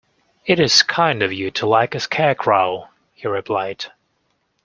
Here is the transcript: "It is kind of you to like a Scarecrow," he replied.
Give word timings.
"It 0.47 0.59
is 0.59 0.81
kind 0.81 1.21
of 1.21 1.31
you 1.31 1.51
to 1.51 1.67
like 1.67 1.93
a 1.93 1.99
Scarecrow," 1.99 2.89
he 3.13 3.27
replied. 3.27 3.85